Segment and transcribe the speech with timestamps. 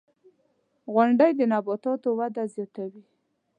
[0.93, 3.03] •غونډۍ د نباتاتو وده زیاتوي.